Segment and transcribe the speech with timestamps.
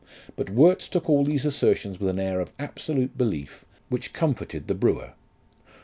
[0.35, 4.73] But Worts took all these assertions with an air of absolute belief which comforted the
[4.73, 5.13] brewer.